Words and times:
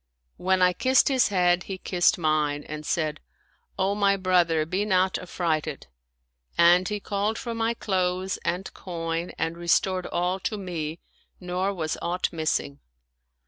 When 0.37 0.63
I 0.63 0.73
kissed 0.73 1.09
his 1.09 1.27
head, 1.27 1.65
he 1.65 1.77
kissed 1.77 2.17
mine 2.17 2.63
and 2.63 2.87
said," 2.87 3.19
O 3.77 3.93
my 3.93 4.17
brother, 4.17 4.65
be 4.65 4.83
not 4.83 5.19
affrighted"; 5.19 5.85
and 6.57 6.87
he 6.89 6.99
called 6.99 7.37
for 7.37 7.53
my 7.53 7.75
clothes 7.75 8.39
and 8.43 8.73
coin 8.73 9.31
and 9.37 9.55
restored 9.59 10.07
all 10.07 10.39
to 10.39 10.57
me 10.57 10.99
nor 11.39 11.71
was 11.71 11.99
aught 12.01 12.33
missing. 12.33 12.79